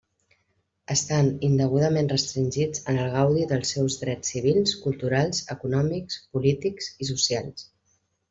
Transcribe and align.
Estan 0.93 1.27
indegudament 1.47 2.07
restringits 2.13 2.81
en 2.93 2.97
el 3.03 3.11
gaudi 3.17 3.45
dels 3.51 3.75
seus 3.75 3.99
drets 4.05 4.33
civils, 4.35 4.73
culturals, 4.87 5.43
econòmics, 5.57 6.19
polítics 6.39 6.89
i 7.05 7.09
socials. 7.13 7.67